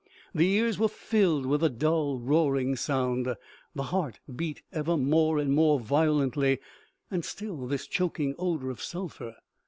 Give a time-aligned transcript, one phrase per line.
[0.33, 3.35] The ears were filled with a dull, roaring sound,
[3.75, 6.57] the heart beat ever more and more violently;
[7.11, 9.35] and still this choking odor of sulphur